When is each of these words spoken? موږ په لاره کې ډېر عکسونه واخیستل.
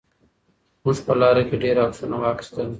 موږ 0.83 0.97
په 1.05 1.13
لاره 1.21 1.43
کې 1.47 1.55
ډېر 1.63 1.75
عکسونه 1.85 2.15
واخیستل. 2.19 2.67